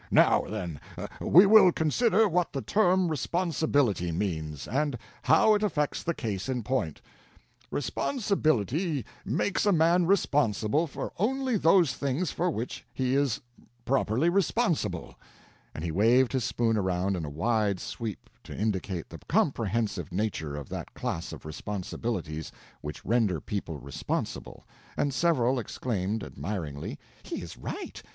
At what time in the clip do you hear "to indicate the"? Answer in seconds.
18.43-19.19